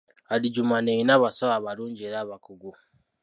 Adjumani 0.33 0.89
eyina 0.93 1.11
abasawo 1.17 1.53
abalungi 1.57 2.01
era 2.09 2.17
abakugu. 2.23 2.71